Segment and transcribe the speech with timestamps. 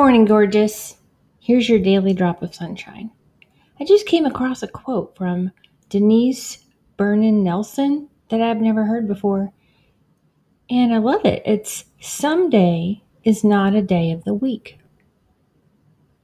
[0.00, 0.96] Morning, gorgeous.
[1.40, 3.10] Here's your daily drop of sunshine.
[3.78, 5.52] I just came across a quote from
[5.90, 6.64] Denise
[6.96, 9.52] Brennan-Nelson that I've never heard before,
[10.70, 11.42] and I love it.
[11.44, 14.78] It's someday is not a day of the week.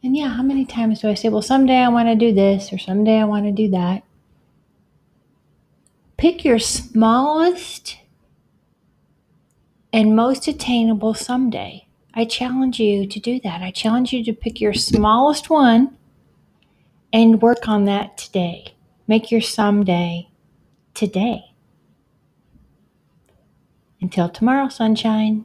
[0.02, 2.72] And yeah, how many times do I say, well, someday I want to do this
[2.72, 4.04] or someday I want to do that?
[6.16, 7.98] Pick your smallest
[9.92, 11.85] and most attainable someday
[12.18, 13.60] I challenge you to do that.
[13.60, 15.98] I challenge you to pick your smallest one
[17.12, 18.74] and work on that today.
[19.06, 20.30] Make your someday
[20.94, 21.52] today.
[24.00, 25.44] Until tomorrow, sunshine.